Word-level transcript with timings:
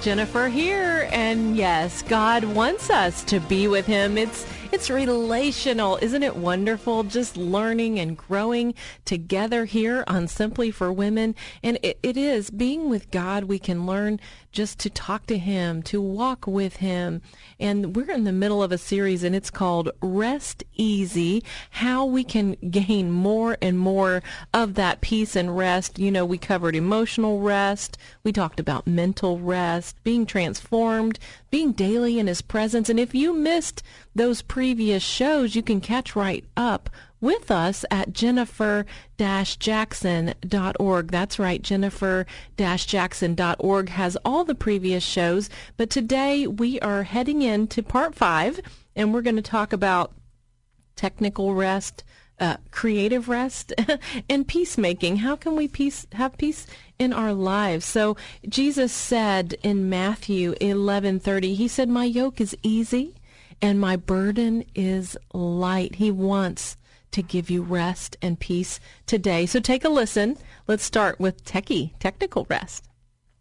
Jennifer 0.00 0.48
here, 0.48 1.08
and 1.12 1.56
yes, 1.56 2.02
God 2.02 2.44
wants 2.44 2.88
us 2.88 3.24
to 3.24 3.40
be 3.40 3.66
with 3.66 3.84
Him. 3.84 4.16
It's 4.16 4.46
it's 4.72 4.90
relational. 4.90 5.98
Isn't 6.02 6.22
it 6.22 6.36
wonderful 6.36 7.02
just 7.02 7.36
learning 7.36 7.98
and 7.98 8.16
growing 8.16 8.74
together 9.04 9.64
here 9.64 10.04
on 10.06 10.28
Simply 10.28 10.70
for 10.70 10.92
Women? 10.92 11.34
And 11.62 11.78
it, 11.82 11.98
it 12.02 12.16
is 12.16 12.50
being 12.50 12.90
with 12.90 13.10
God, 13.10 13.44
we 13.44 13.58
can 13.58 13.86
learn 13.86 14.20
just 14.52 14.78
to 14.80 14.90
talk 14.90 15.26
to 15.26 15.38
Him, 15.38 15.82
to 15.84 16.00
walk 16.00 16.46
with 16.46 16.76
Him. 16.76 17.22
And 17.60 17.94
we're 17.94 18.10
in 18.10 18.24
the 18.24 18.32
middle 18.32 18.62
of 18.62 18.72
a 18.72 18.78
series 18.78 19.22
and 19.22 19.34
it's 19.34 19.50
called 19.50 19.90
Rest 20.00 20.64
Easy, 20.74 21.44
how 21.70 22.04
we 22.04 22.24
can 22.24 22.56
gain 22.70 23.10
more 23.10 23.56
and 23.60 23.78
more 23.78 24.22
of 24.54 24.74
that 24.74 25.00
peace 25.00 25.36
and 25.36 25.56
rest. 25.56 25.98
You 25.98 26.10
know, 26.10 26.24
we 26.24 26.38
covered 26.38 26.74
emotional 26.74 27.40
rest. 27.40 27.98
We 28.24 28.32
talked 28.32 28.60
about 28.60 28.86
mental 28.86 29.38
rest, 29.38 29.96
being 30.02 30.26
transformed, 30.26 31.18
being 31.50 31.72
daily 31.72 32.18
in 32.18 32.26
His 32.26 32.42
presence. 32.42 32.88
And 32.88 32.98
if 32.98 33.14
you 33.14 33.34
missed 33.34 33.82
those 34.14 34.42
previous 34.58 35.04
shows, 35.04 35.54
you 35.54 35.62
can 35.62 35.80
catch 35.80 36.16
right 36.16 36.44
up 36.56 36.90
with 37.20 37.48
us 37.48 37.84
at 37.92 38.12
jennifer-jackson.org. 38.12 41.10
That's 41.12 41.38
right, 41.38 41.62
jennifer-jackson.org 41.62 43.88
has 43.90 44.16
all 44.24 44.44
the 44.44 44.56
previous 44.56 45.04
shows, 45.04 45.48
but 45.76 45.90
today 45.90 46.48
we 46.48 46.80
are 46.80 47.04
heading 47.04 47.42
into 47.42 47.84
part 47.84 48.16
five, 48.16 48.58
and 48.96 49.14
we're 49.14 49.22
going 49.22 49.36
to 49.36 49.42
talk 49.42 49.72
about 49.72 50.12
technical 50.96 51.54
rest, 51.54 52.02
uh, 52.40 52.56
creative 52.72 53.28
rest, 53.28 53.72
and 54.28 54.48
peacemaking. 54.48 55.18
How 55.18 55.36
can 55.36 55.54
we 55.54 55.68
peace 55.68 56.04
have 56.14 56.36
peace 56.36 56.66
in 56.98 57.12
our 57.12 57.32
lives? 57.32 57.84
So 57.84 58.16
Jesus 58.48 58.92
said 58.92 59.54
in 59.62 59.88
Matthew 59.88 60.56
11:30, 60.60 61.54
he 61.54 61.68
said, 61.68 61.88
"My 61.88 62.06
yoke 62.06 62.40
is 62.40 62.56
easy." 62.64 63.14
And 63.60 63.80
my 63.80 63.96
burden 63.96 64.64
is 64.74 65.16
light. 65.32 65.96
He 65.96 66.10
wants 66.10 66.76
to 67.12 67.22
give 67.22 67.50
you 67.50 67.62
rest 67.62 68.16
and 68.22 68.38
peace 68.38 68.80
today. 69.06 69.46
So 69.46 69.60
take 69.60 69.84
a 69.84 69.88
listen. 69.88 70.36
Let's 70.66 70.84
start 70.84 71.18
with 71.18 71.44
techie, 71.44 71.92
technical 71.98 72.46
rest. 72.48 72.88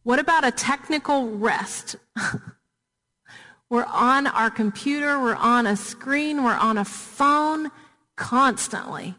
What 0.03 0.19
about 0.19 0.45
a 0.45 0.51
technical 0.51 1.29
rest? 1.29 1.97
we're 3.69 3.85
on 3.85 4.27
our 4.27 4.49
computer, 4.49 5.19
we're 5.19 5.35
on 5.35 5.67
a 5.67 5.75
screen, 5.75 6.43
we're 6.43 6.55
on 6.55 6.77
a 6.77 6.85
phone 6.85 7.69
constantly. 8.15 9.15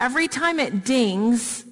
Every 0.00 0.28
time 0.28 0.58
it 0.58 0.84
dings, 0.84 1.64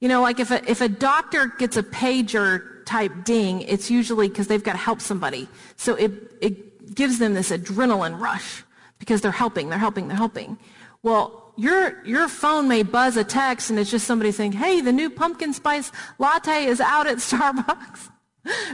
you 0.00 0.08
know, 0.08 0.20
like 0.22 0.40
if 0.40 0.50
a, 0.50 0.68
if 0.68 0.80
a 0.80 0.88
doctor 0.88 1.46
gets 1.58 1.76
a 1.76 1.82
pager 1.82 2.84
type 2.86 3.24
ding, 3.24 3.62
it's 3.62 3.90
usually 3.90 4.28
because 4.28 4.46
they've 4.46 4.62
got 4.62 4.72
to 4.72 4.78
help 4.78 5.00
somebody. 5.00 5.48
So 5.76 5.94
it, 5.94 6.12
it 6.40 6.75
gives 6.94 7.18
them 7.18 7.34
this 7.34 7.50
adrenaline 7.50 8.20
rush 8.20 8.64
because 8.98 9.20
they're 9.20 9.32
helping, 9.32 9.68
they're 9.68 9.78
helping, 9.78 10.08
they're 10.08 10.16
helping. 10.16 10.58
Well, 11.02 11.52
your, 11.56 12.04
your 12.04 12.28
phone 12.28 12.68
may 12.68 12.82
buzz 12.82 13.16
a 13.16 13.24
text 13.24 13.70
and 13.70 13.78
it's 13.78 13.90
just 13.90 14.06
somebody 14.06 14.32
saying, 14.32 14.52
hey, 14.52 14.80
the 14.80 14.92
new 14.92 15.10
pumpkin 15.10 15.52
spice 15.52 15.92
latte 16.18 16.66
is 16.66 16.80
out 16.80 17.06
at 17.06 17.16
Starbucks. 17.18 18.10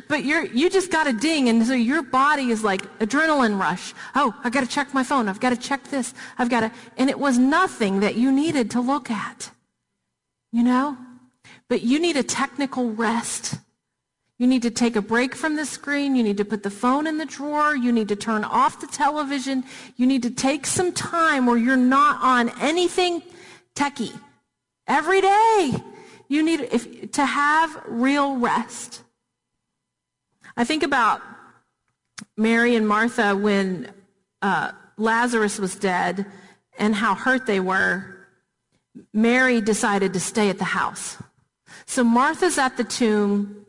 But 0.08 0.24
you're, 0.24 0.44
you 0.46 0.68
just 0.68 0.90
got 0.90 1.06
a 1.06 1.14
ding, 1.14 1.48
and 1.48 1.66
so 1.66 1.72
your 1.72 2.02
body 2.02 2.50
is 2.50 2.62
like 2.62 2.82
adrenaline 2.98 3.58
rush. 3.58 3.94
Oh, 4.14 4.34
I've 4.44 4.52
got 4.52 4.60
to 4.60 4.66
check 4.66 4.92
my 4.92 5.02
phone. 5.02 5.28
I've 5.28 5.40
got 5.40 5.50
to 5.50 5.56
check 5.56 5.84
this. 5.84 6.12
I've 6.36 6.50
got 6.50 6.60
to, 6.60 6.72
and 6.98 7.08
it 7.08 7.18
was 7.18 7.38
nothing 7.38 8.00
that 8.00 8.16
you 8.16 8.30
needed 8.30 8.70
to 8.72 8.80
look 8.80 9.10
at. 9.10 9.50
You 10.52 10.62
know? 10.62 10.98
But 11.68 11.82
you 11.82 11.98
need 11.98 12.16
a 12.16 12.22
technical 12.22 12.90
rest. 12.90 13.54
You 14.42 14.48
need 14.48 14.62
to 14.62 14.72
take 14.72 14.96
a 14.96 15.00
break 15.00 15.36
from 15.36 15.54
the 15.54 15.64
screen. 15.64 16.16
You 16.16 16.24
need 16.24 16.36
to 16.38 16.44
put 16.44 16.64
the 16.64 16.70
phone 16.70 17.06
in 17.06 17.16
the 17.16 17.24
drawer. 17.24 17.76
You 17.76 17.92
need 17.92 18.08
to 18.08 18.16
turn 18.16 18.42
off 18.42 18.80
the 18.80 18.88
television. 18.88 19.62
You 19.96 20.04
need 20.04 20.24
to 20.24 20.30
take 20.30 20.66
some 20.66 20.90
time 20.90 21.46
where 21.46 21.56
you're 21.56 21.76
not 21.76 22.20
on 22.20 22.50
anything 22.60 23.22
techie. 23.76 24.18
Every 24.88 25.20
day, 25.20 25.74
you 26.26 26.42
need 26.42 26.58
if, 26.72 27.12
to 27.12 27.24
have 27.24 27.84
real 27.86 28.36
rest. 28.36 29.04
I 30.56 30.64
think 30.64 30.82
about 30.82 31.22
Mary 32.36 32.74
and 32.74 32.88
Martha 32.88 33.36
when 33.36 33.92
uh, 34.42 34.72
Lazarus 34.96 35.60
was 35.60 35.76
dead 35.76 36.26
and 36.80 36.96
how 36.96 37.14
hurt 37.14 37.46
they 37.46 37.60
were. 37.60 38.26
Mary 39.12 39.60
decided 39.60 40.12
to 40.14 40.18
stay 40.18 40.50
at 40.50 40.58
the 40.58 40.64
house. 40.64 41.16
So 41.86 42.02
Martha's 42.02 42.58
at 42.58 42.76
the 42.76 42.82
tomb 42.82 43.61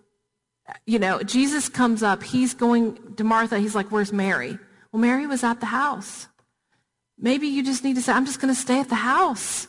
you 0.86 1.00
know, 1.00 1.22
Jesus 1.24 1.70
comes 1.70 2.04
up, 2.04 2.24
he's 2.24 2.54
going 2.54 3.16
to 3.16 3.24
Martha, 3.24 3.60
he's 3.60 3.76
like, 3.76 3.92
Where's 3.92 4.14
Mary? 4.14 4.58
Well, 4.92 5.02
Mary 5.02 5.26
was 5.26 5.44
at 5.44 5.60
the 5.60 5.68
house. 5.68 6.28
Maybe 7.18 7.48
you 7.48 7.64
just 7.64 7.84
need 7.84 7.96
to 7.96 8.02
say, 8.02 8.12
I'm 8.12 8.26
just 8.26 8.40
going 8.40 8.54
to 8.54 8.60
stay 8.60 8.80
at 8.80 8.90
the 8.90 8.96
house. 8.96 9.68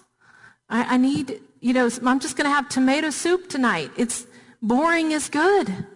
I, 0.68 0.94
I 0.94 0.96
need, 0.96 1.40
you 1.60 1.72
know, 1.72 1.88
I'm 2.04 2.20
just 2.20 2.36
going 2.36 2.48
to 2.48 2.54
have 2.54 2.68
tomato 2.68 3.10
soup 3.10 3.48
tonight. 3.48 3.90
It's 3.96 4.26
boring 4.60 5.12
is 5.12 5.28
good. 5.28 5.86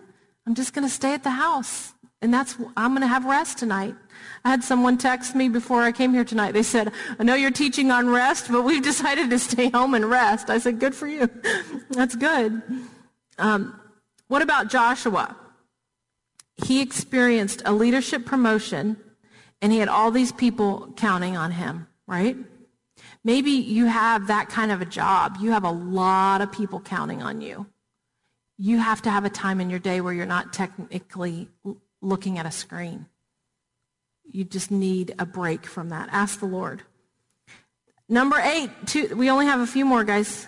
I'm 0.47 0.55
just 0.55 0.73
going 0.73 0.87
to 0.87 0.93
stay 0.93 1.15
at 1.15 1.25
the 1.25 1.31
house. 1.31 1.93
And 2.21 2.33
that's, 2.33 2.57
I'm 2.77 2.93
going 2.93 3.03
to 3.03 3.07
have 3.07 3.25
rest 3.25 3.59
tonight. 3.59 3.95
I 4.45 4.51
had 4.51 4.65
someone 4.65 4.99
text 4.99 5.35
me 5.35 5.49
before 5.49 5.83
I 5.83 5.93
came 5.93 6.13
here 6.13 6.25
tonight. 6.25 6.53
They 6.53 6.63
said, 6.63 6.93
I 7.19 7.23
know 7.23 7.35
you're 7.35 7.51
teaching 7.51 7.91
on 7.91 8.09
rest, 8.09 8.51
but 8.51 8.63
we've 8.63 8.83
decided 8.93 9.31
to 9.31 9.39
stay 9.39 9.69
home 9.71 9.95
and 9.95 10.05
rest. 10.05 10.51
I 10.51 10.59
said, 10.59 10.81
good 10.81 10.95
for 10.95 11.07
you. 11.07 11.29
that's 11.91 12.17
good. 12.17 12.63
Um, 13.39 13.79
what 14.29 14.43
about 14.43 14.69
Joshua? 14.69 15.37
He 16.65 16.81
experienced 16.81 17.63
a 17.65 17.73
leadership 17.73 18.25
promotion 18.25 18.97
and 19.61 19.73
he 19.73 19.79
had 19.79 19.89
all 19.89 20.11
these 20.11 20.33
people 20.33 20.93
counting 20.97 21.37
on 21.37 21.53
him, 21.53 21.89
right? 22.07 22.37
Maybe 23.25 23.51
you 23.51 23.87
have 23.87 24.29
that 24.29 24.49
kind 24.49 24.71
of 24.71 24.81
a 24.81 24.85
job. 24.85 25.39
You 25.41 25.51
have 25.53 25.65
a 25.65 25.71
lot 25.71 26.41
of 26.41 26.53
people 26.53 26.81
counting 26.81 27.23
on 27.23 27.41
you. 27.41 27.67
You 28.57 28.79
have 28.79 29.03
to 29.03 29.11
have 29.11 29.25
a 29.25 29.31
time 29.31 29.61
in 29.61 29.71
your 29.71 29.79
day 29.79 30.01
where 30.01 30.13
you're 30.13 30.27
not 30.27 30.53
technically 30.53 31.49
looking 32.01 32.39
at 32.39 32.47
a 32.47 32.51
screen. 32.51 33.07
You 34.25 34.45
just 34.45 34.71
need 34.71 35.15
a 35.19 35.27
break 35.27 35.65
from 35.65 35.89
that. 35.91 36.09
Ask 36.13 36.41
the 36.41 36.47
Lord. 36.47 36.83
Number 38.09 38.39
eight, 38.41 38.71
two, 38.87 39.15
we 39.17 39.31
only 39.31 39.47
have 39.47 39.61
a 39.61 39.67
few 39.67 39.85
more, 39.85 40.05
guys. 40.05 40.47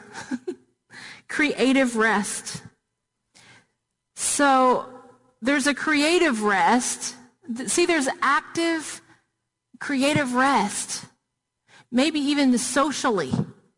Creative 1.29 1.95
rest. 1.97 2.63
So 4.21 4.87
there's 5.41 5.67
a 5.67 5.73
creative 5.73 6.43
rest. 6.43 7.17
See, 7.69 7.87
there's 7.87 8.07
active 8.21 9.01
creative 9.79 10.35
rest. 10.35 11.07
Maybe 11.91 12.21
even 12.21 12.57
socially. 12.59 13.33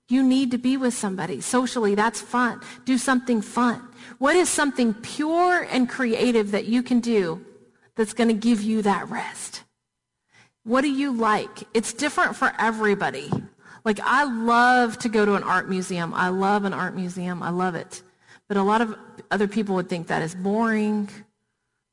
You 0.08 0.24
need 0.24 0.50
to 0.50 0.58
be 0.58 0.76
with 0.76 0.94
somebody. 0.94 1.40
Socially, 1.40 1.94
that's 1.94 2.20
fun. 2.20 2.60
Do 2.84 2.98
something 2.98 3.40
fun. 3.40 3.86
What 4.18 4.34
is 4.34 4.48
something 4.48 4.94
pure 4.94 5.62
and 5.70 5.88
creative 5.88 6.50
that 6.50 6.64
you 6.66 6.82
can 6.82 6.98
do 6.98 7.46
that's 7.94 8.12
going 8.12 8.26
to 8.26 8.34
give 8.34 8.62
you 8.62 8.82
that 8.82 9.08
rest? 9.08 9.62
What 10.64 10.80
do 10.80 10.90
you 10.90 11.12
like? 11.12 11.62
It's 11.72 11.92
different 11.92 12.34
for 12.34 12.52
everybody. 12.58 13.30
Like, 13.84 14.00
I 14.00 14.24
love 14.24 14.98
to 14.98 15.08
go 15.08 15.24
to 15.24 15.34
an 15.34 15.44
art 15.44 15.68
museum. 15.68 16.12
I 16.12 16.30
love 16.30 16.64
an 16.64 16.74
art 16.74 16.96
museum. 16.96 17.44
I 17.44 17.50
love 17.50 17.76
it. 17.76 18.02
But 18.52 18.60
a 18.60 18.64
lot 18.64 18.82
of 18.82 18.94
other 19.30 19.48
people 19.48 19.76
would 19.76 19.88
think 19.88 20.08
that 20.08 20.20
is 20.20 20.34
boring. 20.34 21.08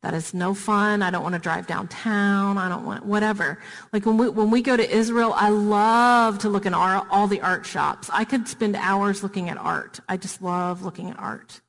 That 0.01 0.13
is 0.13 0.33
no 0.33 0.53
fun. 0.53 1.01
I 1.01 1.09
don't 1.09 1.23
want 1.23 1.35
to 1.35 1.39
drive 1.39 1.67
downtown. 1.67 2.57
I 2.57 2.67
don't 2.67 2.83
want 2.83 3.05
whatever. 3.05 3.59
Like 3.93 4.05
when 4.05 4.17
we, 4.17 4.27
when 4.27 4.51
we 4.51 4.61
go 4.61 4.75
to 4.75 4.85
Israel, 4.85 5.31
I 5.33 5.51
love 5.51 6.39
to 6.39 6.49
look 6.49 6.65
in 6.65 6.73
our, 6.73 7.07
all 7.09 7.27
the 7.27 7.39
art 7.39 7.65
shops. 7.65 8.09
I 8.11 8.25
could 8.25 8.45
spend 8.45 8.75
hours 8.75 9.23
looking 9.23 9.47
at 9.47 9.57
art. 9.57 10.01
I 10.09 10.17
just 10.17 10.41
love 10.41 10.81
looking 10.81 11.09
at 11.09 11.17
art. 11.17 11.61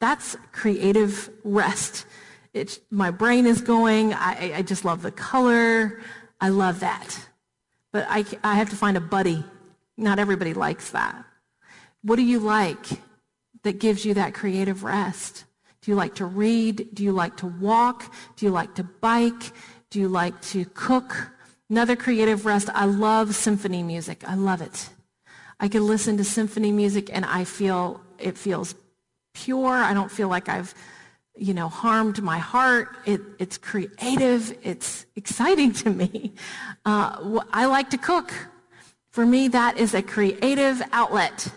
That's 0.00 0.36
creative 0.50 1.30
rest. 1.44 2.04
It's, 2.52 2.80
my 2.90 3.12
brain 3.12 3.46
is 3.46 3.60
going. 3.60 4.12
I, 4.12 4.54
I 4.56 4.62
just 4.62 4.84
love 4.84 5.02
the 5.02 5.12
color. 5.12 6.02
I 6.40 6.48
love 6.48 6.80
that. 6.80 7.16
But 7.92 8.06
I, 8.08 8.24
I 8.42 8.56
have 8.56 8.70
to 8.70 8.76
find 8.76 8.96
a 8.96 9.00
buddy. 9.00 9.44
Not 9.96 10.18
everybody 10.18 10.52
likes 10.52 10.90
that. 10.90 11.24
What 12.02 12.16
do 12.16 12.22
you 12.22 12.40
like 12.40 12.88
that 13.62 13.78
gives 13.78 14.04
you 14.04 14.14
that 14.14 14.34
creative 14.34 14.84
rest? 14.84 15.44
Do 15.82 15.90
you 15.90 15.96
like 15.96 16.14
to 16.16 16.24
read? 16.24 16.94
Do 16.94 17.02
you 17.02 17.12
like 17.12 17.36
to 17.38 17.46
walk? 17.46 18.12
Do 18.36 18.46
you 18.46 18.52
like 18.52 18.74
to 18.76 18.84
bike? 18.84 19.52
Do 19.90 19.98
you 20.00 20.08
like 20.08 20.40
to 20.42 20.64
cook? 20.64 21.30
Another 21.68 21.96
creative 21.96 22.46
rest. 22.46 22.68
I 22.74 22.84
love 22.84 23.34
symphony 23.34 23.82
music. 23.82 24.28
I 24.28 24.34
love 24.34 24.62
it. 24.62 24.90
I 25.58 25.68
can 25.68 25.86
listen 25.86 26.16
to 26.18 26.24
symphony 26.24 26.72
music 26.72 27.10
and 27.12 27.24
I 27.24 27.44
feel 27.44 28.00
it 28.18 28.38
feels 28.38 28.74
pure. 29.34 29.68
I 29.74 29.94
don't 29.94 30.10
feel 30.10 30.28
like 30.28 30.48
I've, 30.48 30.74
you 31.36 31.54
know, 31.54 31.68
harmed 31.68 32.22
my 32.22 32.38
heart. 32.38 32.96
It, 33.06 33.20
it's 33.38 33.58
creative. 33.58 34.56
It's 34.62 35.06
exciting 35.16 35.72
to 35.74 35.90
me. 35.90 36.34
Uh, 36.84 37.40
I 37.52 37.66
like 37.66 37.90
to 37.90 37.98
cook. 37.98 38.32
For 39.10 39.26
me, 39.26 39.48
that 39.48 39.78
is 39.78 39.94
a 39.94 40.02
creative 40.02 40.82
outlet. 40.92 41.48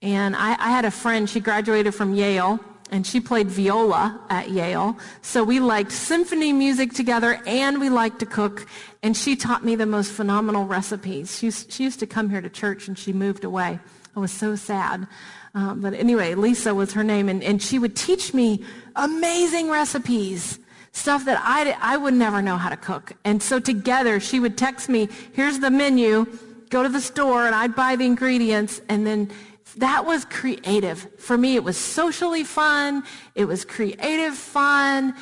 And 0.00 0.36
I, 0.36 0.50
I 0.50 0.70
had 0.70 0.84
a 0.84 0.90
friend, 0.90 1.28
she 1.28 1.40
graduated 1.40 1.94
from 1.94 2.14
Yale, 2.14 2.60
and 2.90 3.06
she 3.06 3.20
played 3.20 3.48
viola 3.48 4.20
at 4.30 4.50
Yale. 4.50 4.96
So 5.22 5.44
we 5.44 5.60
liked 5.60 5.92
symphony 5.92 6.52
music 6.52 6.92
together 6.92 7.40
and 7.46 7.80
we 7.80 7.90
liked 7.90 8.20
to 8.20 8.26
cook. 8.26 8.66
And 9.02 9.16
she 9.16 9.36
taught 9.36 9.64
me 9.64 9.76
the 9.76 9.86
most 9.86 10.12
phenomenal 10.12 10.64
recipes. 10.64 11.38
She, 11.38 11.50
she 11.50 11.84
used 11.84 12.00
to 12.00 12.06
come 12.06 12.30
here 12.30 12.40
to 12.40 12.48
church 12.48 12.88
and 12.88 12.98
she 12.98 13.12
moved 13.12 13.44
away. 13.44 13.78
I 14.16 14.20
was 14.20 14.32
so 14.32 14.56
sad. 14.56 15.06
Um, 15.54 15.80
but 15.80 15.94
anyway, 15.94 16.34
Lisa 16.34 16.74
was 16.74 16.92
her 16.94 17.04
name. 17.04 17.28
And, 17.28 17.42
and 17.42 17.62
she 17.62 17.78
would 17.78 17.94
teach 17.94 18.32
me 18.32 18.64
amazing 18.96 19.68
recipes, 19.68 20.58
stuff 20.92 21.24
that 21.26 21.40
I, 21.42 21.76
I 21.80 21.96
would 21.96 22.14
never 22.14 22.40
know 22.40 22.56
how 22.56 22.70
to 22.70 22.76
cook. 22.76 23.12
And 23.24 23.42
so 23.42 23.60
together 23.60 24.18
she 24.18 24.40
would 24.40 24.56
text 24.56 24.88
me, 24.88 25.08
here's 25.32 25.58
the 25.58 25.70
menu, 25.70 26.26
go 26.70 26.82
to 26.82 26.88
the 26.88 27.00
store 27.00 27.46
and 27.46 27.54
I'd 27.54 27.74
buy 27.74 27.96
the 27.96 28.06
ingredients 28.06 28.80
and 28.88 29.06
then 29.06 29.30
that 29.76 30.06
was 30.06 30.24
creative. 30.24 31.06
For 31.18 31.38
me, 31.38 31.54
it 31.54 31.64
was 31.64 31.76
socially 31.76 32.44
fun. 32.44 33.04
It 33.34 33.44
was 33.44 33.64
creative 33.64 34.34
fun. 34.34 35.14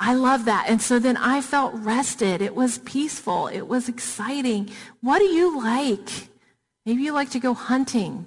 I 0.00 0.14
love 0.14 0.44
that. 0.44 0.66
And 0.68 0.80
so 0.80 0.98
then 0.98 1.16
I 1.16 1.40
felt 1.40 1.74
rested. 1.74 2.40
It 2.40 2.54
was 2.54 2.78
peaceful. 2.78 3.48
It 3.48 3.66
was 3.66 3.88
exciting. 3.88 4.70
What 5.00 5.18
do 5.18 5.24
you 5.24 5.62
like? 5.62 6.28
Maybe 6.86 7.02
you 7.02 7.12
like 7.12 7.30
to 7.30 7.40
go 7.40 7.52
hunting. 7.54 8.26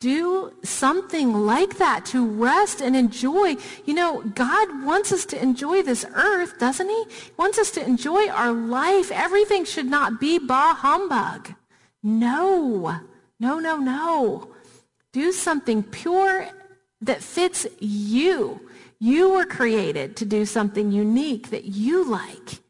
Do 0.00 0.52
something 0.64 1.32
like 1.32 1.78
that 1.78 2.04
to 2.06 2.26
rest 2.26 2.80
and 2.80 2.96
enjoy. 2.96 3.56
You 3.84 3.94
know, 3.94 4.22
God 4.22 4.84
wants 4.84 5.12
us 5.12 5.24
to 5.26 5.40
enjoy 5.40 5.82
this 5.82 6.04
earth, 6.14 6.58
doesn't 6.58 6.88
he? 6.88 7.04
He 7.04 7.32
wants 7.36 7.58
us 7.58 7.70
to 7.72 7.84
enjoy 7.84 8.28
our 8.28 8.52
life. 8.52 9.12
Everything 9.12 9.64
should 9.64 9.86
not 9.86 10.20
be 10.20 10.38
bah 10.38 10.74
humbug. 10.74 11.54
No. 12.02 13.00
No, 13.42 13.58
no, 13.58 13.76
no. 13.76 14.54
Do 15.12 15.32
something 15.32 15.82
pure 15.82 16.48
that 17.00 17.24
fits 17.24 17.66
you. 17.80 18.60
You 19.00 19.32
were 19.32 19.44
created 19.44 20.14
to 20.18 20.24
do 20.24 20.46
something 20.46 20.92
unique 20.92 21.50
that 21.50 21.64
you 21.64 22.08
like. 22.08 22.60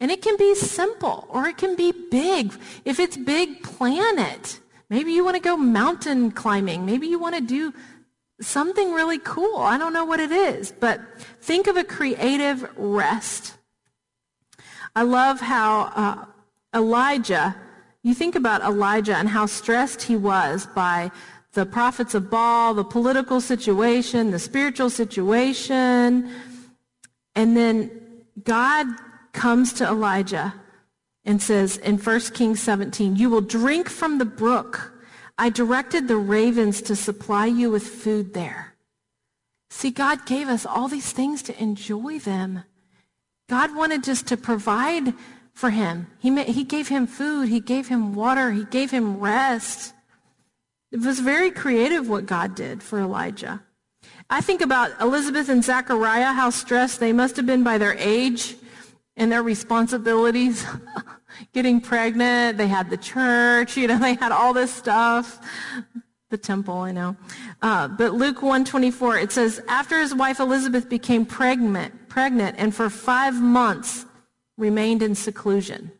And 0.00 0.10
it 0.10 0.22
can 0.22 0.38
be 0.38 0.54
simple 0.54 1.26
or 1.28 1.46
it 1.46 1.58
can 1.58 1.76
be 1.76 1.92
big. 2.10 2.54
If 2.86 2.98
it's 2.98 3.18
big, 3.18 3.62
plan 3.62 4.18
it. 4.18 4.60
Maybe 4.88 5.12
you 5.12 5.26
want 5.26 5.36
to 5.36 5.42
go 5.42 5.58
mountain 5.58 6.30
climbing. 6.30 6.86
Maybe 6.86 7.06
you 7.06 7.18
want 7.18 7.34
to 7.34 7.42
do 7.42 7.74
something 8.40 8.94
really 8.94 9.18
cool. 9.18 9.58
I 9.58 9.76
don't 9.76 9.92
know 9.92 10.06
what 10.06 10.20
it 10.20 10.32
is, 10.32 10.72
but 10.72 11.02
think 11.42 11.66
of 11.66 11.76
a 11.76 11.84
creative 11.84 12.66
rest. 12.78 13.58
I 14.96 15.02
love 15.02 15.40
how 15.42 15.92
uh, 15.94 16.24
Elijah 16.74 17.54
you 18.02 18.14
think 18.14 18.34
about 18.34 18.62
Elijah 18.62 19.16
and 19.16 19.28
how 19.28 19.46
stressed 19.46 20.02
he 20.02 20.16
was 20.16 20.66
by 20.74 21.10
the 21.52 21.66
prophets 21.66 22.14
of 22.14 22.30
Baal, 22.30 22.74
the 22.74 22.84
political 22.84 23.40
situation, 23.40 24.30
the 24.30 24.38
spiritual 24.38 24.90
situation. 24.90 26.30
And 27.34 27.56
then 27.56 27.90
God 28.44 28.86
comes 29.32 29.72
to 29.74 29.86
Elijah 29.86 30.54
and 31.24 31.42
says 31.42 31.76
in 31.78 31.98
1 31.98 32.20
Kings 32.32 32.62
17, 32.62 33.16
You 33.16 33.30
will 33.30 33.40
drink 33.40 33.88
from 33.88 34.18
the 34.18 34.24
brook. 34.24 34.92
I 35.36 35.50
directed 35.50 36.08
the 36.08 36.16
ravens 36.16 36.82
to 36.82 36.96
supply 36.96 37.46
you 37.46 37.70
with 37.70 37.86
food 37.86 38.34
there. 38.34 38.74
See, 39.70 39.90
God 39.90 40.26
gave 40.26 40.48
us 40.48 40.64
all 40.64 40.88
these 40.88 41.12
things 41.12 41.42
to 41.44 41.62
enjoy 41.62 42.18
them. 42.18 42.64
God 43.48 43.74
wanted 43.74 44.02
just 44.04 44.26
to 44.28 44.36
provide 44.36 45.14
for 45.58 45.70
him. 45.70 46.06
He, 46.20 46.44
he 46.44 46.62
gave 46.62 46.86
him 46.86 47.08
food. 47.08 47.48
He 47.48 47.58
gave 47.58 47.88
him 47.88 48.14
water. 48.14 48.52
He 48.52 48.62
gave 48.62 48.92
him 48.92 49.18
rest. 49.18 49.92
It 50.92 51.00
was 51.00 51.18
very 51.18 51.50
creative 51.50 52.08
what 52.08 52.26
God 52.26 52.54
did 52.54 52.80
for 52.80 53.00
Elijah. 53.00 53.60
I 54.30 54.40
think 54.40 54.60
about 54.60 54.92
Elizabeth 55.00 55.48
and 55.48 55.64
Zachariah, 55.64 56.32
how 56.32 56.50
stressed 56.50 57.00
they 57.00 57.12
must 57.12 57.34
have 57.36 57.44
been 57.44 57.64
by 57.64 57.76
their 57.76 57.96
age 57.98 58.54
and 59.16 59.32
their 59.32 59.42
responsibilities. 59.42 60.64
Getting 61.52 61.80
pregnant, 61.80 62.56
they 62.56 62.68
had 62.68 62.88
the 62.88 62.96
church, 62.96 63.76
you 63.76 63.88
know, 63.88 63.98
they 63.98 64.14
had 64.14 64.30
all 64.30 64.52
this 64.52 64.72
stuff. 64.72 65.40
The 66.30 66.38
temple, 66.38 66.78
I 66.78 66.92
know. 66.92 67.16
Uh, 67.62 67.88
but 67.88 68.14
Luke 68.14 68.42
124, 68.42 69.18
it 69.18 69.32
says, 69.32 69.60
after 69.66 69.98
his 69.98 70.14
wife 70.14 70.38
Elizabeth 70.38 70.88
became 70.88 71.26
pregnant, 71.26 72.08
pregnant, 72.08 72.54
and 72.60 72.72
for 72.72 72.88
five 72.88 73.40
months 73.42 74.04
remained 74.58 75.02
in 75.02 75.14
seclusion. 75.14 75.92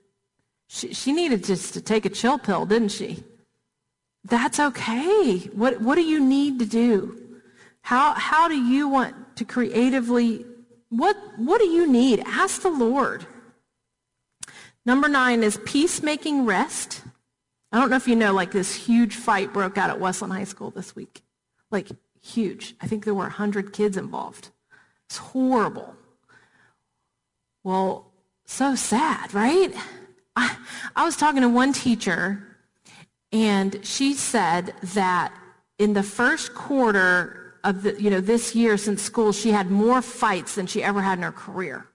She, 0.66 0.92
she 0.92 1.12
needed 1.12 1.44
just 1.44 1.72
to 1.74 1.80
take 1.80 2.04
a 2.04 2.10
chill 2.10 2.38
pill, 2.38 2.66
didn't 2.66 2.90
she? 2.90 3.24
That's 4.24 4.60
okay. 4.60 5.38
What, 5.54 5.80
what 5.80 5.94
do 5.94 6.02
you 6.02 6.20
need 6.20 6.58
to 6.58 6.66
do? 6.66 7.18
How, 7.80 8.12
how 8.12 8.48
do 8.48 8.56
you 8.56 8.88
want 8.88 9.36
to 9.36 9.46
creatively, 9.46 10.44
what, 10.90 11.16
what 11.36 11.60
do 11.60 11.68
you 11.68 11.86
need? 11.86 12.22
Ask 12.26 12.60
the 12.60 12.68
Lord. 12.68 13.24
Number 14.84 15.08
nine 15.08 15.42
is 15.42 15.58
peacemaking 15.64 16.44
rest. 16.44 17.02
I 17.72 17.78
don't 17.78 17.90
know 17.90 17.96
if 17.96 18.08
you 18.08 18.16
know, 18.16 18.32
like 18.32 18.52
this 18.52 18.74
huge 18.74 19.14
fight 19.14 19.52
broke 19.52 19.78
out 19.78 19.90
at 19.90 20.00
Westland 20.00 20.32
High 20.32 20.44
School 20.44 20.70
this 20.70 20.96
week. 20.96 21.22
Like 21.70 21.88
huge. 22.20 22.74
I 22.80 22.86
think 22.86 23.04
there 23.04 23.14
were 23.14 23.22
100 23.22 23.72
kids 23.72 23.96
involved. 23.96 24.50
It's 25.06 25.18
horrible. 25.18 25.94
Well, 27.64 28.07
so 28.48 28.74
sad, 28.74 29.32
right? 29.34 29.72
I, 30.34 30.56
I 30.96 31.04
was 31.04 31.16
talking 31.16 31.42
to 31.42 31.48
one 31.48 31.72
teacher, 31.72 32.42
and 33.30 33.78
she 33.84 34.14
said 34.14 34.74
that 34.94 35.34
in 35.78 35.92
the 35.92 36.02
first 36.02 36.54
quarter 36.54 37.54
of 37.62 37.82
the, 37.82 38.00
you 38.00 38.08
know, 38.10 38.20
this 38.20 38.54
year 38.54 38.76
since 38.76 39.02
school, 39.02 39.32
she 39.32 39.50
had 39.50 39.70
more 39.70 40.00
fights 40.00 40.54
than 40.54 40.66
she 40.66 40.82
ever 40.82 41.02
had 41.02 41.18
in 41.18 41.24
her 41.24 41.32
career. 41.32 41.86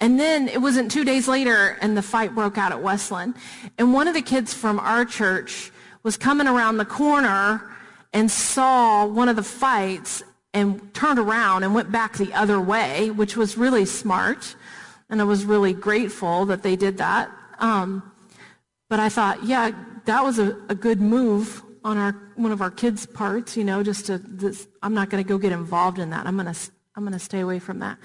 And 0.00 0.18
then 0.18 0.48
it 0.48 0.62
wasn't 0.62 0.90
two 0.90 1.04
days 1.04 1.26
later, 1.26 1.76
and 1.80 1.96
the 1.96 2.02
fight 2.02 2.34
broke 2.34 2.58
out 2.58 2.72
at 2.72 2.82
Westland. 2.82 3.34
And 3.76 3.92
one 3.92 4.06
of 4.06 4.14
the 4.14 4.22
kids 4.22 4.54
from 4.54 4.78
our 4.78 5.04
church 5.04 5.72
was 6.04 6.16
coming 6.16 6.46
around 6.46 6.76
the 6.76 6.84
corner 6.84 7.70
and 8.12 8.30
saw 8.30 9.04
one 9.04 9.28
of 9.28 9.36
the 9.36 9.42
fights 9.42 10.22
and 10.54 10.94
turned 10.94 11.18
around 11.18 11.64
and 11.64 11.74
went 11.74 11.90
back 11.90 12.16
the 12.16 12.32
other 12.34 12.60
way, 12.60 13.10
which 13.10 13.36
was 13.36 13.58
really 13.58 13.84
smart 13.84 14.54
and 15.12 15.20
I 15.20 15.24
was 15.24 15.44
really 15.44 15.74
grateful 15.74 16.46
that 16.46 16.62
they 16.62 16.74
did 16.74 16.96
that. 16.96 17.30
Um, 17.58 18.02
but 18.88 18.98
I 18.98 19.10
thought, 19.10 19.44
yeah, 19.44 19.70
that 20.06 20.24
was 20.24 20.38
a, 20.38 20.56
a, 20.70 20.74
good 20.74 21.02
move 21.02 21.62
on 21.84 21.98
our 21.98 22.12
one 22.34 22.50
of 22.50 22.62
our 22.62 22.70
kids' 22.70 23.04
parts. 23.04 23.54
You 23.54 23.62
know, 23.62 23.82
just 23.82 24.06
to 24.06 24.16
this, 24.16 24.66
I'm 24.82 24.94
not 24.94 25.10
going 25.10 25.22
to 25.22 25.28
go 25.28 25.36
get 25.36 25.52
involved 25.52 25.98
in 25.98 26.10
that. 26.10 26.26
I'm 26.26 26.36
going 26.36 26.52
to 26.52 26.58
I'm 26.96 27.04
going 27.04 27.12
to 27.12 27.18
stay 27.18 27.40
away 27.40 27.58
from 27.58 27.80
that. 27.80 27.98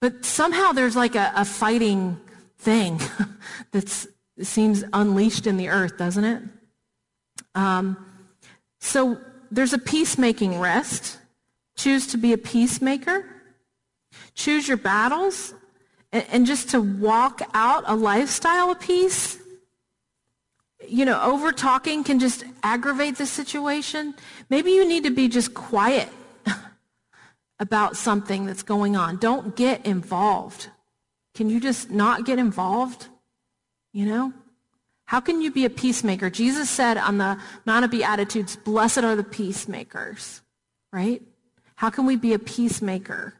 But 0.00 0.24
somehow 0.24 0.72
there's 0.72 0.96
like 0.96 1.14
a, 1.14 1.32
a 1.36 1.44
fighting 1.44 2.20
thing 2.58 3.00
that 3.70 4.06
seems 4.40 4.82
unleashed 4.92 5.46
in 5.46 5.56
the 5.56 5.68
earth, 5.68 5.96
doesn't 5.96 6.24
it? 6.24 6.42
Um, 7.54 8.04
so 8.80 9.16
there's 9.52 9.72
a 9.72 9.78
peacemaking 9.78 10.58
rest. 10.58 11.18
Choose 11.76 12.08
to 12.08 12.18
be 12.18 12.32
a 12.32 12.38
peacemaker. 12.38 13.24
Choose 14.34 14.66
your 14.66 14.76
battles 14.76 15.54
and, 16.12 16.24
and 16.30 16.46
just 16.46 16.70
to 16.70 16.80
walk 16.80 17.42
out 17.54 17.84
a 17.86 17.96
lifestyle 17.96 18.70
of 18.70 18.80
peace, 18.80 19.38
you 20.86 21.04
know, 21.04 21.20
over 21.22 21.52
talking 21.52 22.04
can 22.04 22.18
just 22.18 22.44
aggravate 22.62 23.16
the 23.16 23.26
situation. 23.26 24.14
Maybe 24.50 24.72
you 24.72 24.86
need 24.86 25.04
to 25.04 25.10
be 25.10 25.28
just 25.28 25.54
quiet 25.54 26.08
about 27.58 27.96
something 27.96 28.46
that's 28.46 28.62
going 28.62 28.96
on. 28.96 29.16
Don't 29.16 29.56
get 29.56 29.86
involved. 29.86 30.68
Can 31.34 31.48
you 31.48 31.60
just 31.60 31.90
not 31.90 32.24
get 32.26 32.38
involved? 32.38 33.08
You 33.92 34.06
know? 34.06 34.32
How 35.06 35.20
can 35.20 35.42
you 35.42 35.50
be 35.50 35.64
a 35.64 35.70
peacemaker? 35.70 36.30
Jesus 36.30 36.70
said 36.70 36.96
on 36.96 37.18
the 37.18 37.38
Mount 37.66 37.84
of 37.84 37.90
Beatitudes, 37.90 38.56
blessed 38.56 38.98
are 38.98 39.14
the 39.14 39.24
peacemakers, 39.24 40.40
right? 40.92 41.22
How 41.76 41.90
can 41.90 42.06
we 42.06 42.16
be 42.16 42.32
a 42.32 42.38
peacemaker? 42.38 43.34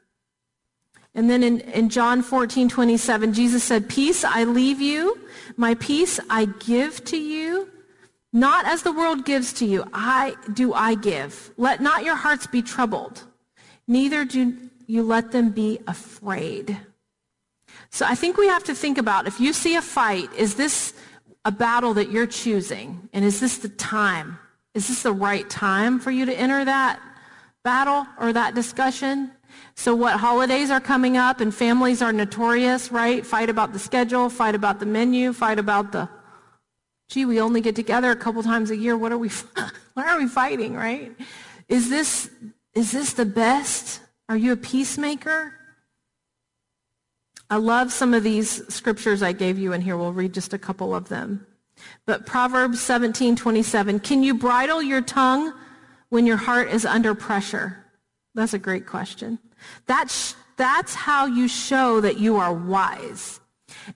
And 1.14 1.28
then 1.28 1.42
in, 1.42 1.60
in 1.60 1.88
John 1.90 2.22
14, 2.22 2.68
27, 2.68 3.34
Jesus 3.34 3.62
said, 3.62 3.88
Peace 3.88 4.24
I 4.24 4.44
leave 4.44 4.80
you, 4.80 5.18
my 5.56 5.74
peace 5.74 6.18
I 6.30 6.46
give 6.46 7.04
to 7.04 7.18
you. 7.18 7.68
Not 8.32 8.64
as 8.66 8.82
the 8.82 8.92
world 8.92 9.26
gives 9.26 9.52
to 9.54 9.66
you, 9.66 9.84
I 9.92 10.34
do 10.54 10.72
I 10.72 10.94
give. 10.94 11.50
Let 11.58 11.82
not 11.82 12.02
your 12.02 12.16
hearts 12.16 12.46
be 12.46 12.62
troubled, 12.62 13.24
neither 13.86 14.24
do 14.24 14.56
you 14.86 15.02
let 15.02 15.32
them 15.32 15.50
be 15.50 15.80
afraid. 15.86 16.78
So 17.90 18.06
I 18.06 18.14
think 18.14 18.38
we 18.38 18.46
have 18.48 18.64
to 18.64 18.74
think 18.74 18.96
about 18.96 19.26
if 19.26 19.38
you 19.38 19.52
see 19.52 19.76
a 19.76 19.82
fight, 19.82 20.32
is 20.34 20.54
this 20.54 20.94
a 21.44 21.52
battle 21.52 21.92
that 21.94 22.10
you're 22.10 22.26
choosing? 22.26 23.08
And 23.12 23.24
is 23.24 23.38
this 23.40 23.58
the 23.58 23.68
time? 23.68 24.38
Is 24.74 24.88
this 24.88 25.02
the 25.02 25.12
right 25.12 25.48
time 25.50 26.00
for 26.00 26.10
you 26.10 26.24
to 26.24 26.34
enter 26.34 26.64
that 26.64 27.00
battle 27.62 28.06
or 28.18 28.32
that 28.32 28.54
discussion? 28.54 29.30
So 29.74 29.94
what 29.94 30.20
holidays 30.20 30.70
are 30.70 30.80
coming 30.80 31.16
up 31.16 31.40
and 31.40 31.54
families 31.54 32.02
are 32.02 32.12
notorious, 32.12 32.92
right? 32.92 33.24
Fight 33.24 33.48
about 33.48 33.72
the 33.72 33.78
schedule, 33.78 34.28
fight 34.28 34.54
about 34.54 34.80
the 34.80 34.86
menu, 34.86 35.32
fight 35.32 35.58
about 35.58 35.92
the 35.92 36.08
gee, 37.08 37.26
we 37.26 37.40
only 37.40 37.60
get 37.60 37.76
together 37.76 38.10
a 38.10 38.16
couple 38.16 38.42
times 38.42 38.70
a 38.70 38.76
year. 38.76 38.96
What 38.96 39.12
are 39.12 39.18
we 39.18 39.28
why 39.94 40.06
are 40.08 40.18
we 40.18 40.26
fighting, 40.26 40.74
right? 40.74 41.12
Is 41.68 41.88
this 41.88 42.30
is 42.74 42.92
this 42.92 43.12
the 43.12 43.26
best? 43.26 44.00
Are 44.28 44.36
you 44.36 44.52
a 44.52 44.56
peacemaker? 44.56 45.54
I 47.50 47.56
love 47.56 47.92
some 47.92 48.14
of 48.14 48.22
these 48.22 48.66
scriptures 48.72 49.22
I 49.22 49.32
gave 49.32 49.58
you 49.58 49.74
in 49.74 49.82
here. 49.82 49.96
We'll 49.96 50.14
read 50.14 50.32
just 50.32 50.54
a 50.54 50.58
couple 50.58 50.94
of 50.94 51.10
them. 51.10 51.46
But 52.06 52.24
Proverbs 52.24 52.80
17, 52.80 53.36
27. 53.36 54.00
Can 54.00 54.22
you 54.22 54.34
bridle 54.34 54.82
your 54.82 55.02
tongue 55.02 55.52
when 56.08 56.24
your 56.24 56.38
heart 56.38 56.70
is 56.70 56.86
under 56.86 57.14
pressure? 57.14 57.81
That's 58.34 58.54
a 58.54 58.58
great 58.58 58.86
question. 58.86 59.38
That's, 59.86 60.34
that's 60.56 60.94
how 60.94 61.26
you 61.26 61.48
show 61.48 62.00
that 62.00 62.18
you 62.18 62.36
are 62.36 62.52
wise. 62.52 63.40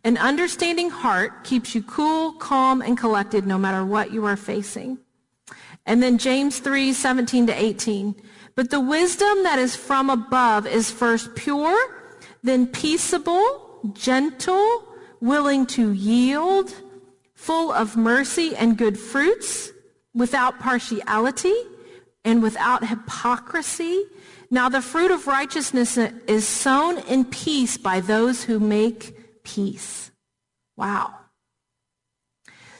An 0.04 0.16
understanding 0.16 0.90
heart 0.90 1.44
keeps 1.44 1.74
you 1.74 1.82
cool, 1.82 2.32
calm, 2.32 2.82
and 2.82 2.98
collected 2.98 3.46
no 3.46 3.58
matter 3.58 3.84
what 3.84 4.12
you 4.12 4.24
are 4.24 4.36
facing. 4.36 4.98
And 5.86 6.02
then 6.02 6.18
James 6.18 6.58
3, 6.58 6.92
17 6.92 7.46
to 7.46 7.52
18. 7.52 8.14
But 8.54 8.70
the 8.70 8.80
wisdom 8.80 9.44
that 9.44 9.58
is 9.58 9.76
from 9.76 10.10
above 10.10 10.66
is 10.66 10.90
first 10.90 11.34
pure, 11.34 11.78
then 12.42 12.66
peaceable, 12.66 13.92
gentle, 13.92 14.84
willing 15.20 15.66
to 15.66 15.92
yield, 15.92 16.74
full 17.34 17.70
of 17.70 17.96
mercy 17.96 18.56
and 18.56 18.76
good 18.76 18.98
fruits, 18.98 19.70
without 20.14 20.58
partiality 20.58 21.54
and 22.24 22.42
without 22.42 22.88
hypocrisy. 22.88 24.04
Now 24.50 24.68
the 24.68 24.82
fruit 24.82 25.10
of 25.10 25.26
righteousness 25.26 25.96
is 25.96 26.46
sown 26.46 26.98
in 26.98 27.24
peace 27.24 27.76
by 27.76 28.00
those 28.00 28.44
who 28.44 28.58
make 28.60 29.42
peace. 29.44 30.10
Wow. 30.76 31.14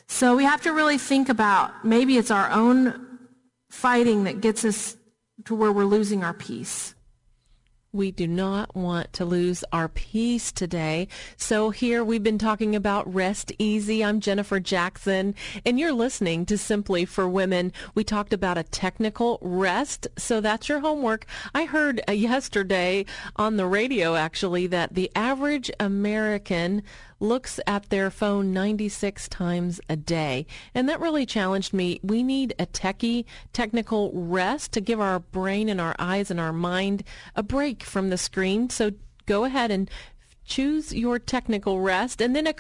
So 0.09 0.37
we 0.37 0.45
have 0.45 0.63
to 0.63 0.73
really 0.73 0.99
think 0.99 1.29
about 1.29 1.85
maybe 1.85 2.17
it's 2.17 2.31
our 2.31 2.51
own 2.51 3.19
fighting 3.71 4.25
that 4.25 4.41
gets 4.41 4.65
us 4.65 4.97
to 5.45 5.55
where 5.55 5.73
we're 5.73 5.85
losing 5.85 6.25
our 6.25 6.35
peace. 6.35 6.95
We 7.97 8.11
do 8.11 8.27
not 8.27 8.77
want 8.77 9.15
to 9.15 9.25
lose 9.25 9.65
our 9.73 9.89
peace 9.89 10.53
today. 10.53 11.09
So 11.39 11.71
here 11.71 12.05
we've 12.05 12.23
been 12.23 12.37
talking 12.37 12.77
about 12.77 13.13
rest 13.13 13.53
easy. 13.59 14.05
I'm 14.05 14.21
Jennifer 14.21 14.61
Jackson 14.61 15.35
and 15.65 15.81
you're 15.81 15.95
listening 15.95 16.45
to 16.45 16.59
Simply 16.59 17.07
for 17.07 17.27
Women. 17.27 17.73
We 17.95 18.05
talked 18.05 18.35
about 18.35 18.59
a 18.59 18.65
technical 18.65 19.39
rest. 19.41 20.09
So 20.19 20.43
that's 20.43 20.69
your 20.69 20.81
homework. 20.81 21.25
I 21.55 21.65
heard 21.65 22.03
uh, 22.07 22.13
yesterday 22.13 23.07
on 23.37 23.57
the 23.57 23.67
radio 23.67 24.15
actually 24.15 24.67
that 24.67 24.93
the 24.93 25.11
average 25.17 25.71
American 25.81 26.83
looks 27.21 27.59
at 27.67 27.89
their 27.89 28.11
phone 28.11 28.53
96 28.53 29.29
times 29.29 29.81
a 29.89 29.97
day. 29.97 30.47
And 30.75 30.89
that 30.89 31.01
really 31.01 31.25
challenged 31.25 31.73
me. 31.73 32.01
We 32.03 32.23
need 32.23 32.55
a 32.59 32.67
techie, 32.67 33.25
technical 33.53 34.11
rest 34.13 34.73
to 34.73 34.81
give 34.81 35.01
our 35.01 35.21
brain 35.21 35.69
and 35.69 35.81
our 35.81 35.97
eyes 35.99 36.31
and 36.31 36.39
our 36.39 36.53
mind 36.53 37.03
a 37.35 37.43
break 37.43 37.83
from 37.87 38.11
the 38.11 38.19
screen. 38.19 38.71
So 38.71 38.93
go 39.27 39.45
ahead 39.45 39.71
and 39.71 39.91
choose 40.45 40.95
your 40.95 41.19
technical 41.19 41.81
rest 41.81 42.21
and 42.21 42.35
then 42.35 42.47
a 42.47 42.53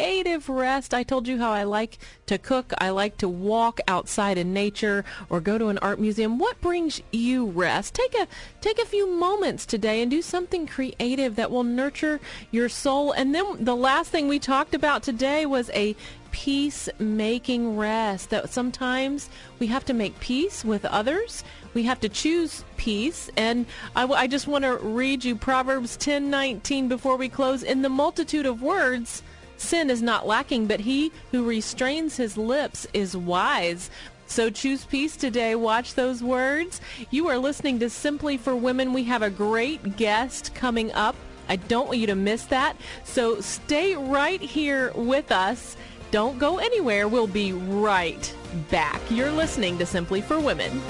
creative 0.00 0.48
rest. 0.48 0.94
I 0.94 1.02
told 1.02 1.28
you 1.28 1.36
how 1.38 1.52
I 1.52 1.64
like 1.64 1.98
to 2.24 2.38
cook. 2.38 2.72
I 2.78 2.88
like 2.88 3.18
to 3.18 3.28
walk 3.28 3.80
outside 3.86 4.38
in 4.38 4.54
nature 4.54 5.04
or 5.28 5.40
go 5.42 5.58
to 5.58 5.68
an 5.68 5.76
art 5.78 6.00
museum. 6.00 6.38
What 6.38 6.58
brings 6.62 7.02
you 7.12 7.46
rest? 7.46 7.92
Take 7.94 8.14
a 8.14 8.26
take 8.62 8.78
a 8.78 8.86
few 8.86 9.10
moments 9.10 9.66
today 9.66 10.00
and 10.00 10.10
do 10.10 10.22
something 10.22 10.66
creative 10.66 11.36
that 11.36 11.50
will 11.50 11.64
nurture 11.64 12.18
your 12.50 12.70
soul. 12.70 13.12
And 13.12 13.34
then 13.34 13.62
the 13.62 13.76
last 13.76 14.10
thing 14.10 14.26
we 14.26 14.38
talked 14.38 14.74
about 14.74 15.02
today 15.02 15.44
was 15.44 15.68
a 15.74 15.94
peacemaking 16.30 17.76
rest 17.76 18.30
that 18.30 18.48
sometimes 18.48 19.28
we 19.58 19.66
have 19.66 19.84
to 19.84 19.92
make 19.92 20.18
peace 20.20 20.64
with 20.64 20.86
others 20.86 21.44
we 21.74 21.84
have 21.84 22.00
to 22.00 22.08
choose 22.08 22.64
peace. 22.76 23.30
And 23.36 23.66
I, 23.94 24.04
I 24.06 24.26
just 24.26 24.46
want 24.46 24.64
to 24.64 24.76
read 24.76 25.24
you 25.24 25.36
Proverbs 25.36 25.96
10:19 25.96 26.88
before 26.88 27.16
we 27.16 27.28
close. 27.28 27.62
In 27.62 27.82
the 27.82 27.88
multitude 27.88 28.46
of 28.46 28.62
words, 28.62 29.22
sin 29.60 29.90
is 29.90 30.02
not 30.02 30.26
lacking, 30.26 30.66
but 30.66 30.80
he 30.80 31.12
who 31.30 31.44
restrains 31.44 32.16
his 32.16 32.36
lips 32.36 32.86
is 32.92 33.16
wise. 33.16 33.90
So 34.26 34.48
choose 34.48 34.84
peace 34.84 35.16
today. 35.16 35.54
Watch 35.54 35.94
those 35.94 36.22
words. 36.22 36.80
You 37.10 37.28
are 37.28 37.38
listening 37.38 37.80
to 37.80 37.90
Simply 37.90 38.36
for 38.36 38.54
Women. 38.54 38.92
We 38.92 39.04
have 39.04 39.22
a 39.22 39.30
great 39.30 39.96
guest 39.96 40.54
coming 40.54 40.92
up. 40.92 41.16
I 41.48 41.56
don't 41.56 41.88
want 41.88 41.98
you 41.98 42.06
to 42.06 42.14
miss 42.14 42.44
that. 42.46 42.76
So 43.04 43.40
stay 43.40 43.96
right 43.96 44.40
here 44.40 44.92
with 44.94 45.32
us. 45.32 45.76
Don't 46.12 46.38
go 46.38 46.58
anywhere. 46.58 47.08
We'll 47.08 47.26
be 47.26 47.52
right 47.52 48.34
back. 48.70 49.00
You're 49.10 49.32
listening 49.32 49.78
to 49.78 49.86
Simply 49.86 50.20
for 50.20 50.38
Women. 50.38 50.80